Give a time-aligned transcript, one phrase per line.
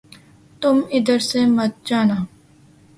[0.61, 2.17] تم ادھر سے مت جانا